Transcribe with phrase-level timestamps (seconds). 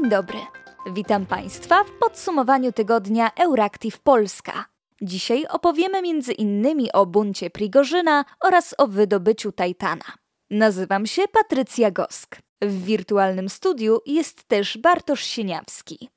[0.00, 0.38] Dzień dobry.
[0.92, 4.64] Witam Państwa w podsumowaniu tygodnia Euractiv Polska.
[5.02, 10.04] Dzisiaj opowiemy między innymi o buncie Prigorzyna oraz o wydobyciu Titana.
[10.50, 12.36] Nazywam się Patrycja Gosk.
[12.62, 16.08] W wirtualnym studiu jest też Bartosz Sieniawski.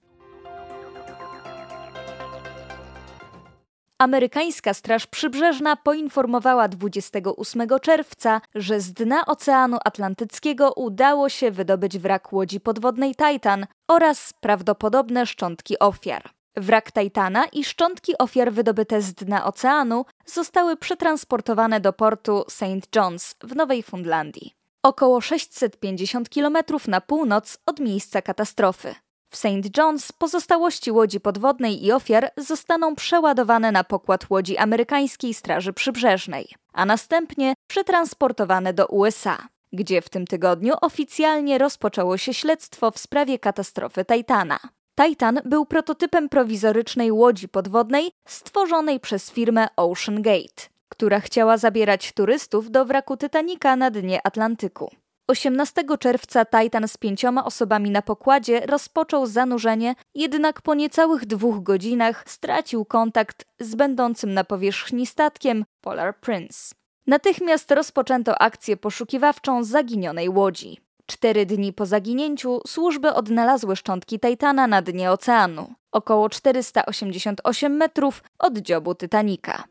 [4.03, 12.33] Amerykańska Straż Przybrzeżna poinformowała 28 czerwca, że z dna Oceanu Atlantyckiego udało się wydobyć wrak
[12.33, 16.29] łodzi podwodnej Titan oraz prawdopodobne szczątki ofiar.
[16.55, 22.95] Wrak Titana i szczątki ofiar wydobyte z dna oceanu zostały przetransportowane do portu St.
[22.95, 24.53] John's w Nowej Fundlandii,
[24.85, 28.95] około 650 km na północ od miejsca katastrofy.
[29.33, 29.77] W St.
[29.77, 36.85] John's pozostałości łodzi podwodnej i ofiar zostaną przeładowane na pokład łodzi amerykańskiej Straży Przybrzeżnej, a
[36.85, 39.37] następnie przetransportowane do USA,
[39.71, 44.59] gdzie w tym tygodniu oficjalnie rozpoczęło się śledztwo w sprawie katastrofy Titana.
[45.01, 52.71] Titan był prototypem prowizorycznej łodzi podwodnej stworzonej przez firmę Ocean Gate, która chciała zabierać turystów
[52.71, 55.02] do wraku Titanica na dnie Atlantyku.
[55.27, 62.23] 18 czerwca Titan z pięcioma osobami na pokładzie rozpoczął zanurzenie, jednak po niecałych dwóch godzinach
[62.27, 66.75] stracił kontakt z będącym na powierzchni statkiem Polar Prince.
[67.07, 70.79] Natychmiast rozpoczęto akcję poszukiwawczą zaginionej łodzi.
[71.05, 78.57] Cztery dni po zaginięciu służby odnalazły szczątki Titana na dnie oceanu, około 488 metrów od
[78.57, 79.63] dziobu Titanica.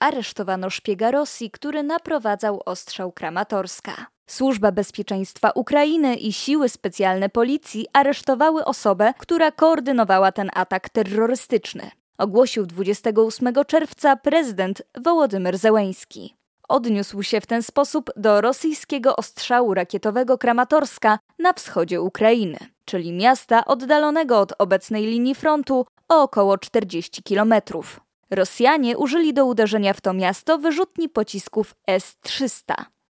[0.00, 4.06] Aresztowano szpiega Rosji, który naprowadzał ostrzał Kramatorska.
[4.26, 11.90] Służba Bezpieczeństwa Ukrainy i siły specjalne policji aresztowały osobę, która koordynowała ten atak terrorystyczny.
[12.18, 16.36] Ogłosił 28 czerwca prezydent Wołodymyr Zełęński.
[16.68, 23.64] Odniósł się w ten sposób do rosyjskiego ostrzału rakietowego Kramatorska na wschodzie Ukrainy, czyli miasta
[23.64, 28.00] oddalonego od obecnej linii frontu o około 40 kilometrów.
[28.30, 32.74] Rosjanie użyli do uderzenia w to miasto wyrzutni pocisków S-300.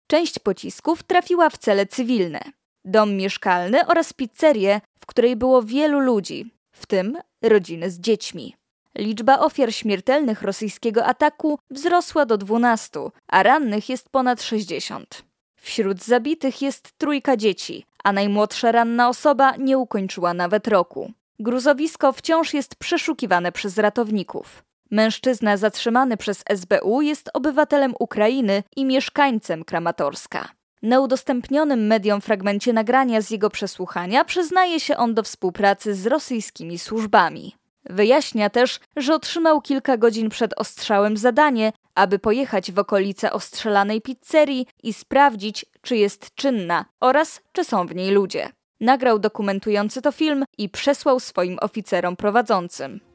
[0.06, 2.40] Część pocisków trafiła w cele cywilne.
[2.84, 8.56] Dom mieszkalny oraz pizzerię, w której było wielu ludzi, w tym rodziny z dziećmi.
[8.94, 15.24] Liczba ofiar śmiertelnych rosyjskiego ataku wzrosła do 12, a rannych jest ponad 60.
[15.56, 21.12] Wśród zabitych jest trójka dzieci, a najmłodsza ranna osoba nie ukończyła nawet roku.
[21.38, 24.62] Gruzowisko wciąż jest przeszukiwane przez ratowników.
[24.92, 30.48] Mężczyzna zatrzymany przez SBU jest obywatelem Ukrainy i mieszkańcem Kramatorska.
[30.82, 36.78] Na udostępnionym mediom fragmencie nagrania z jego przesłuchania przyznaje się on do współpracy z rosyjskimi
[36.78, 37.56] służbami.
[37.84, 44.66] Wyjaśnia też, że otrzymał kilka godzin przed ostrzałem zadanie, aby pojechać w okolice ostrzelanej pizzerii
[44.82, 48.48] i sprawdzić, czy jest czynna oraz czy są w niej ludzie.
[48.80, 53.11] Nagrał dokumentujący to film i przesłał swoim oficerom prowadzącym.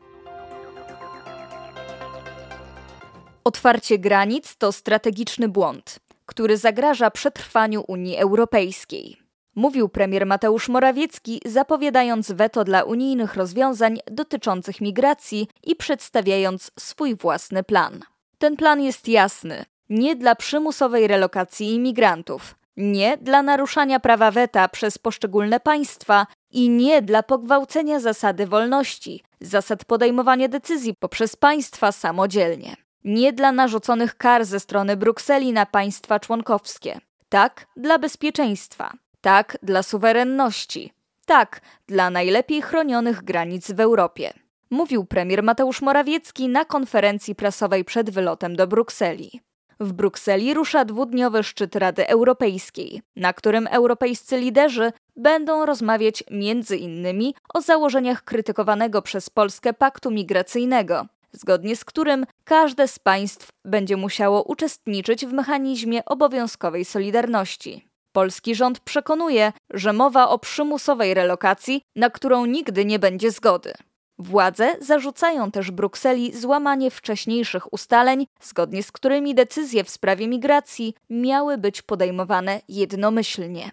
[3.48, 9.18] Otwarcie granic to strategiczny błąd, który zagraża przetrwaniu Unii Europejskiej.
[9.56, 17.64] Mówił premier Mateusz Morawiecki, zapowiadając weto dla unijnych rozwiązań dotyczących migracji i przedstawiając swój własny
[17.64, 18.00] plan.
[18.38, 24.98] Ten plan jest jasny: nie dla przymusowej relokacji imigrantów, nie dla naruszania prawa weta przez
[24.98, 33.34] poszczególne państwa i nie dla pogwałcenia zasady wolności, zasad podejmowania decyzji poprzez państwa samodzielnie nie
[33.34, 37.00] dla narzuconych kar ze strony Brukseli na państwa członkowskie.
[37.30, 38.94] Tak, dla bezpieczeństwa.
[39.22, 40.94] Tak, dla suwerenności.
[41.26, 44.34] Tak, dla najlepiej chronionych granic w Europie.
[44.70, 49.42] Mówił premier Mateusz Morawiecki na konferencji prasowej przed wylotem do Brukseli.
[49.80, 57.36] W Brukseli rusza dwudniowy szczyt Rady Europejskiej, na którym europejscy liderzy będą rozmawiać między innymi
[57.54, 61.06] o założeniach krytykowanego przez Polskę paktu migracyjnego,
[61.38, 67.88] zgodnie z którym każde z państw będzie musiało uczestniczyć w mechanizmie obowiązkowej solidarności.
[68.12, 73.74] Polski rząd przekonuje, że mowa o przymusowej relokacji, na którą nigdy nie będzie zgody.
[74.20, 81.58] Władze zarzucają też Brukseli złamanie wcześniejszych ustaleń, zgodnie z którymi decyzje w sprawie migracji miały
[81.58, 83.72] być podejmowane jednomyślnie.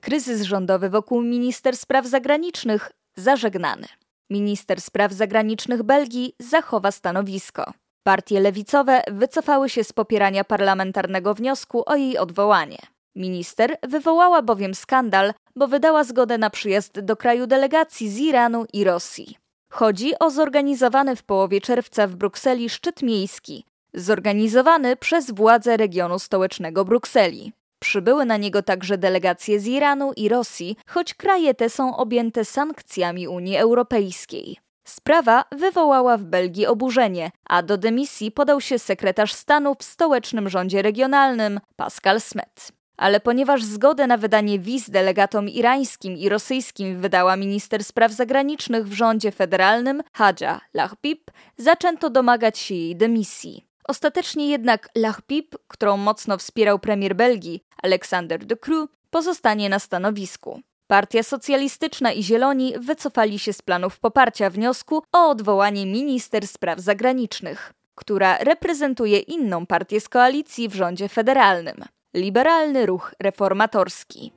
[0.00, 3.86] Kryzys rządowy wokół minister spraw zagranicznych zażegnany.
[4.30, 7.72] Minister spraw zagranicznych Belgii zachowa stanowisko.
[8.02, 12.78] Partie lewicowe wycofały się z popierania parlamentarnego wniosku o jej odwołanie.
[13.16, 18.84] Minister wywołała bowiem skandal, bo wydała zgodę na przyjazd do kraju delegacji z Iranu i
[18.84, 19.36] Rosji.
[19.72, 23.64] Chodzi o zorganizowany w połowie czerwca w Brukseli szczyt miejski,
[23.94, 27.52] zorganizowany przez władze regionu stołecznego Brukseli.
[27.78, 33.28] Przybyły na niego także delegacje z Iranu i Rosji, choć kraje te są objęte sankcjami
[33.28, 34.56] Unii Europejskiej.
[34.88, 40.82] Sprawa wywołała w Belgii oburzenie, a do dymisji podał się sekretarz stanu w stołecznym rządzie
[40.82, 42.72] regionalnym Pascal Smet.
[42.96, 48.92] Ale ponieważ zgodę na wydanie wiz delegatom irańskim i rosyjskim wydała minister spraw zagranicznych w
[48.92, 53.65] rządzie federalnym Hadja Lahbib, zaczęto domagać się jej dymisji.
[53.88, 60.60] Ostatecznie jednak Lahbib, którą mocno wspierał premier Belgii Alexander de Croo, pozostanie na stanowisku.
[60.86, 67.72] Partia Socjalistyczna i Zieloni wycofali się z planów poparcia wniosku o odwołanie minister spraw zagranicznych,
[67.94, 71.84] która reprezentuje inną partię z koalicji w rządzie federalnym
[72.16, 74.32] liberalny ruch reformatorski.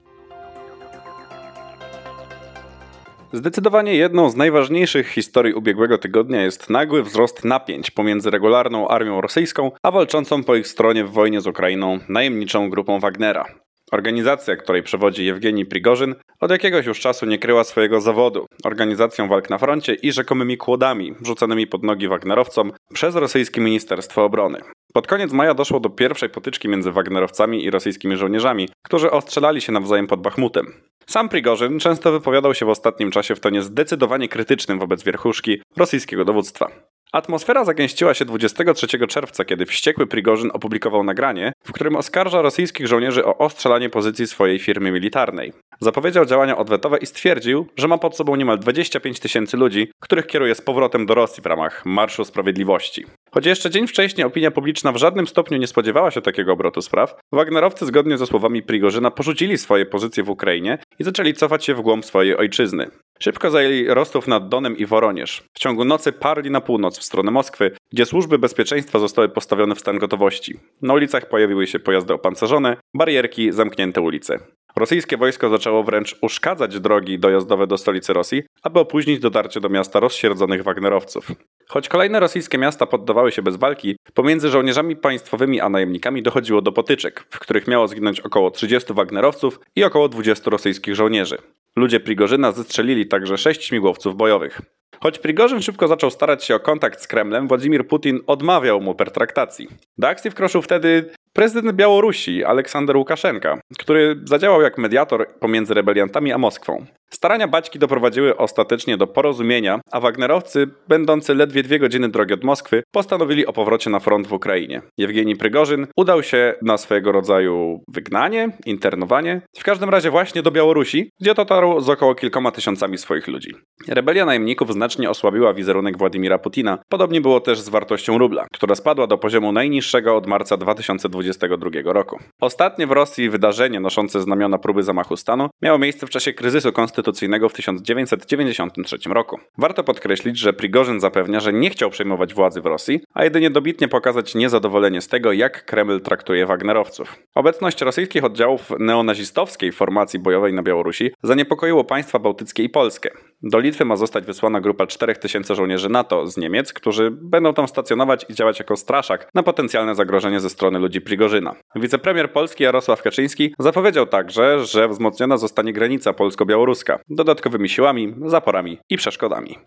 [3.34, 9.72] Zdecydowanie jedną z najważniejszych historii ubiegłego tygodnia jest nagły wzrost napięć pomiędzy regularną armią rosyjską
[9.84, 13.46] a walczącą po ich stronie w wojnie z Ukrainą najemniczą grupą Wagnera.
[13.92, 19.50] Organizacja, której przewodzi Jewgeni Prigorzyn, od jakiegoś już czasu nie kryła swojego zawodu organizacją walk
[19.50, 24.62] na froncie i rzekomymi kłodami rzuconymi pod nogi Wagnerowcom przez rosyjskie Ministerstwo Obrony.
[24.94, 29.72] Pod koniec maja doszło do pierwszej potyczki między Wagnerowcami i rosyjskimi żołnierzami, którzy ostrzelali się
[29.72, 30.74] nawzajem pod Bachmutem.
[31.10, 36.26] Sam Prigorzyn często wypowiadał się w ostatnim czasie w tonie zdecydowanie krytycznym wobec wierchuszki rosyjskiego
[36.26, 36.72] dowództwa.
[37.12, 43.26] Atmosfera zagęściła się 23 czerwca, kiedy wściekły Prigorzyn opublikował nagranie, w którym oskarża rosyjskich żołnierzy
[43.26, 45.54] o ostrzelanie pozycji swojej firmy militarnej.
[45.80, 50.56] Zapowiedział działania odwetowe i stwierdził, że ma pod sobą niemal 25 tysięcy ludzi, których kieruje
[50.56, 53.06] z powrotem do Rosji w ramach Marszu Sprawiedliwości.
[53.32, 57.16] Choć jeszcze dzień wcześniej opinia publiczna w żadnym stopniu nie spodziewała się takiego obrotu spraw,
[57.32, 61.82] Wagnerowcy zgodnie ze słowami Prigorzyna porzucili swoje pozycje w Ukrainie i zaczęli cofać się w
[61.82, 62.90] głąb swojej ojczyzny.
[63.20, 65.44] Szybko zajęli Rostów nad Donem i Woronież.
[65.54, 69.80] W ciągu nocy parli na północ w stronę Moskwy, gdzie służby bezpieczeństwa zostały postawione w
[69.80, 70.60] stan gotowości.
[70.82, 74.40] Na ulicach pojawiły się pojazdy opancerzone, barierki, zamknięte ulice.
[74.76, 80.00] Rosyjskie wojsko zaczęło wręcz uszkadzać drogi dojazdowe do stolicy Rosji, aby opóźnić dotarcie do miasta
[80.00, 81.32] rozsierdzonych Wagnerowców.
[81.72, 86.72] Choć kolejne rosyjskie miasta poddawały się bez walki, pomiędzy żołnierzami państwowymi a najemnikami dochodziło do
[86.72, 91.38] potyczek, w których miało zginąć około 30 Wagnerowców i około 20 rosyjskich żołnierzy.
[91.76, 94.62] Ludzie Prigorzyna zestrzelili także sześć śmigłowców bojowych.
[95.00, 99.68] Choć Prigorzyn szybko zaczął starać się o kontakt z Kremlem, Władimir Putin odmawiał mu pertraktacji.
[99.98, 106.38] Do akcji wkroczył wtedy prezydent Białorusi Aleksander Łukaszenka, który zadziałał jak mediator pomiędzy rebeliantami a
[106.38, 106.86] Moskwą.
[107.10, 112.84] Starania Baćki doprowadziły ostatecznie do porozumienia, a Wagnerowcy, będący ledwie dwie godziny drogi od Moskwy,
[112.92, 114.82] postanowili o powrocie na front w Ukrainie.
[114.98, 121.10] Jewgeni Prygorzyn udał się na swojego rodzaju wygnanie, internowanie, w każdym razie właśnie do Białorusi,
[121.22, 123.52] gdzie dotarł z około kilkoma tysiącami swoich ludzi.
[123.88, 126.80] Rebelia najemników znacznie osłabiła wizerunek Władimira Putina.
[126.90, 132.20] Podobnie było też z wartością rubla, która spadła do poziomu najniższego od marca 2022 roku.
[132.42, 137.50] Ostatnie w Rosji wydarzenie noszące znamiona próby zamachu stanu miało miejsce w czasie kryzysu konstytucyjnego
[137.50, 139.40] w 1993 roku.
[139.58, 143.88] Warto podkreślić, że Prigorzyn zapewnia, że nie chciał przejmować władzy w Rosji, a jedynie dobitnie
[143.88, 147.16] pokazać niezadowolenie z tego, jak Kreml traktuje Wagnerowców.
[147.36, 153.10] Obecność rosyjskich oddziałów neonazistowskiej formacji bojowej na Białorusi zaniepokoiło państwa bałtyckie i Polskę.
[153.44, 158.26] Do Litwy ma zostać wysłana grupa 4000 żołnierzy NATO z Niemiec, którzy będą tam stacjonować
[158.30, 161.56] i działać jako straszak na potencjalne zagrożenie ze strony ludzi Prigorzyna.
[161.76, 168.98] Wicepremier Polski Jarosław Kaczyński zapowiedział także, że wzmocniona zostanie granica polsko-białoruska dodatkowymi siłami, zaporami i
[168.98, 169.58] przeszkodami.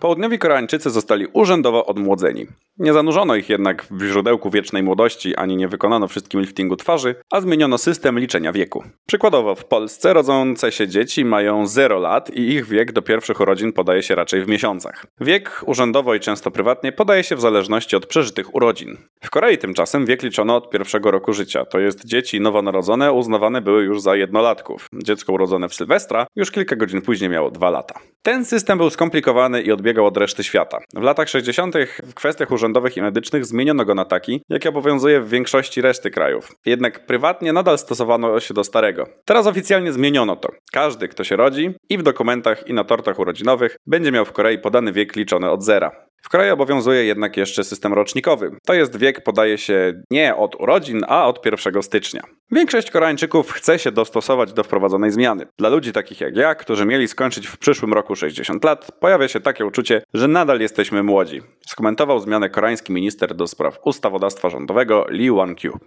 [0.00, 2.46] Południowi Koreańczycy zostali urzędowo odmłodzeni.
[2.78, 7.40] Nie zanurzono ich jednak w źródełku wiecznej młodości, ani nie wykonano wszystkim liftingu twarzy, a
[7.40, 8.84] zmieniono system liczenia wieku.
[9.06, 13.72] Przykładowo w Polsce rodzące się dzieci mają 0 lat i ich wiek do pierwszych urodzin
[13.72, 15.06] podaje się raczej w miesiącach.
[15.20, 18.96] Wiek urzędowo i często prywatnie podaje się w zależności od przeżytych urodzin.
[19.24, 23.84] W Korei tymczasem wiek liczono od pierwszego roku życia, to jest dzieci nowonarodzone uznawane były
[23.84, 24.86] już za jednolatków.
[24.94, 27.94] Dziecko urodzone w Sylwestra już kilka godzin później miało 2 lata.
[28.22, 30.78] Ten system był skomplikowany i odbiegał od reszty świata.
[30.94, 31.74] W latach 60.
[32.02, 36.52] w kwestiach urzędowych i medycznych zmieniono go na taki, jaki obowiązuje w większości reszty krajów.
[36.66, 39.06] Jednak prywatnie nadal stosowano się do starego.
[39.24, 40.48] Teraz oficjalnie zmieniono to.
[40.72, 44.58] Każdy, kto się rodzi i w dokumentach i na tortach urodzinowych będzie miał w Korei
[44.58, 46.11] podany wiek liczony od zera.
[46.22, 48.50] W kraju obowiązuje jednak jeszcze system rocznikowy.
[48.66, 52.22] To jest wiek podaje się nie od urodzin, a od 1 stycznia.
[52.50, 55.46] Większość Koreańczyków chce się dostosować do wprowadzonej zmiany.
[55.58, 59.40] Dla ludzi takich jak ja, którzy mieli skończyć w przyszłym roku 60 lat, pojawia się
[59.40, 61.42] takie uczucie, że nadal jesteśmy młodzi.
[61.66, 65.78] Skomentował zmianę koreański minister do spraw ustawodawstwa rządowego Lee Wan-kyu.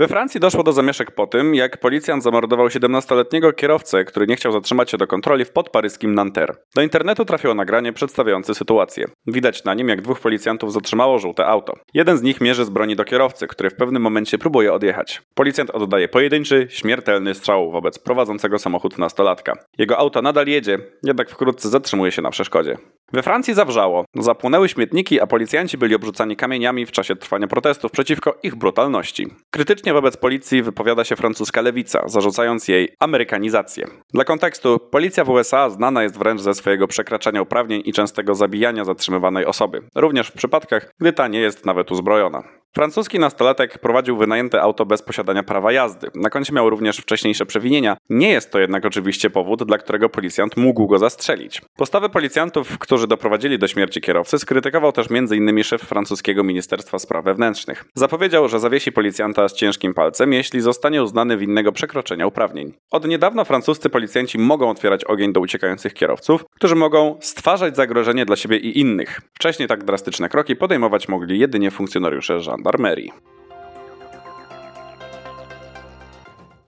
[0.00, 4.52] We Francji doszło do zamieszek po tym, jak policjant zamordował 17-letniego kierowcę, który nie chciał
[4.52, 6.54] zatrzymać się do kontroli w podparyskim Nanterre.
[6.74, 9.04] Do internetu trafiło nagranie przedstawiające sytuację.
[9.26, 11.72] Widać na nim, jak dwóch policjantów zatrzymało żółte auto.
[11.94, 15.22] Jeden z nich mierzy z broni do kierowcy, który w pewnym momencie próbuje odjechać.
[15.34, 19.52] Policjant oddaje pojedynczy, śmiertelny strzał wobec prowadzącego samochód nastolatka.
[19.78, 22.76] Jego auto nadal jedzie, jednak wkrótce zatrzymuje się na przeszkodzie.
[23.12, 28.38] We Francji zawrzało, zapłonęły śmietniki, a policjanci byli obrzucani kamieniami w czasie trwania protestów przeciwko
[28.42, 29.26] ich brutalności.
[29.50, 33.86] Krytycznie wobec policji wypowiada się francuska lewica, zarzucając jej amerykanizację.
[34.14, 38.84] Dla kontekstu, policja w USA znana jest wręcz ze swojego przekraczania uprawnień i częstego zabijania
[38.84, 42.42] zatrzymywanej osoby, również w przypadkach, gdy ta nie jest nawet uzbrojona.
[42.74, 46.10] Francuski nastolatek prowadził wynajęte auto bez posiadania prawa jazdy.
[46.14, 47.96] Na koncie miał również wcześniejsze przewinienia.
[48.10, 51.62] Nie jest to jednak oczywiście powód, dla którego policjant mógł go zastrzelić.
[51.76, 55.64] Postawę policjantów, którzy doprowadzili do śmierci kierowcy, skrytykował też m.in.
[55.64, 57.84] szef francuskiego Ministerstwa Spraw Wewnętrznych.
[57.94, 62.72] Zapowiedział, że zawiesi policjanta z ciężkim palcem, jeśli zostanie uznany winnego przekroczenia uprawnień.
[62.90, 68.36] Od niedawna francuscy policjanci mogą otwierać ogień do uciekających kierowców, którzy mogą stwarzać zagrożenie dla
[68.36, 69.20] siebie i innych.
[69.34, 73.12] Wcześniej tak drastyczne kroki podejmować mogli jedynie funkcjonariusze żandarmerii.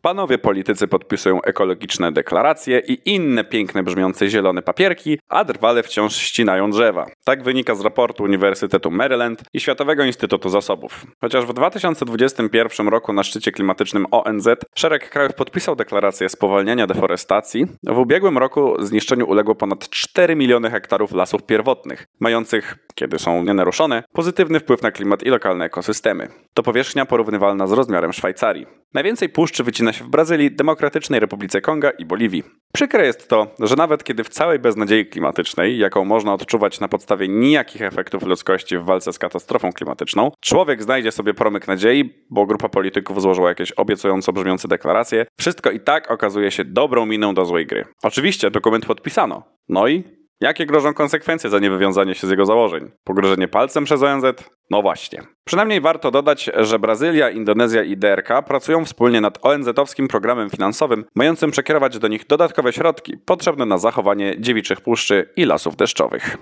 [0.03, 6.71] Panowie politycy podpisują ekologiczne deklaracje i inne piękne brzmiące zielone papierki, a drwale wciąż ścinają
[6.71, 7.07] drzewa.
[7.25, 11.07] Tak wynika z raportu Uniwersytetu Maryland i Światowego Instytutu Zasobów.
[11.21, 17.99] Chociaż w 2021 roku na szczycie klimatycznym ONZ szereg krajów podpisał deklarację spowalniania deforestacji, w
[17.99, 24.61] ubiegłym roku zniszczeniu uległo ponad 4 miliony hektarów lasów pierwotnych, mających, kiedy są nienaruszone, pozytywny
[24.61, 26.29] wpływ na klimat i lokalne ekosystemy.
[26.55, 28.67] To powierzchnia porównywalna z rozmiarem Szwajcarii.
[28.95, 32.43] Najwięcej puszczy wycina się w Brazylii, Demokratycznej Republice Konga i Boliwii.
[32.75, 37.29] Przykre jest to, że nawet kiedy w całej beznadziei klimatycznej, jaką można odczuwać na podstawie
[37.29, 42.69] nijakich efektów ludzkości w walce z katastrofą klimatyczną, człowiek znajdzie sobie promyk nadziei, bo grupa
[42.69, 47.67] polityków złożyła jakieś obiecująco brzmiące deklaracje, wszystko i tak okazuje się dobrą miną do złej
[47.67, 47.85] gry.
[48.03, 49.43] Oczywiście dokument podpisano.
[49.69, 52.91] No i Jakie grożą konsekwencje za niewywiązanie się z jego założeń?
[53.05, 54.25] Pogrożenie palcem przez ONZ?
[54.71, 55.23] No właśnie.
[55.45, 61.51] Przynajmniej warto dodać, że Brazylia, Indonezja i DRK pracują wspólnie nad ONZ-owskim programem finansowym, mającym
[61.51, 66.37] przekierować do nich dodatkowe środki potrzebne na zachowanie dziewiczych puszczy i lasów deszczowych.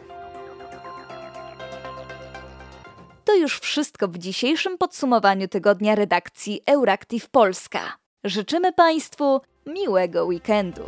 [3.25, 7.81] To już wszystko w dzisiejszym podsumowaniu tygodnia redakcji Euractiv Polska.
[8.25, 10.83] Życzymy Państwu miłego weekendu.